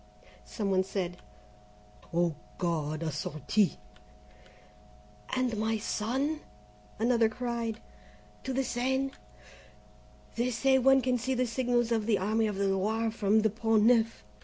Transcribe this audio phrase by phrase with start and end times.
[0.45, 1.17] Some one said:
[2.11, 3.77] "Oh, God a sortie
[5.35, 6.39] and my son?"
[6.97, 7.79] Another cried:
[8.45, 9.11] "To the Seine?
[10.37, 13.51] They say one can see the signals of the Army of the Loire from the
[13.51, 14.23] Pont Neuf."